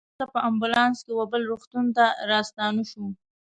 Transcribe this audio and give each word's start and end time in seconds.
لږ 0.03 0.07
شېبه 0.09 0.13
وروسته 0.17 0.25
په 0.33 0.39
امبولانس 0.49 0.97
کې 1.05 1.13
وه 1.15 1.25
بل 1.31 1.41
روغتون 1.51 1.85
ته 1.97 2.05
راستانه 2.31 2.83
شوو. 2.91 3.09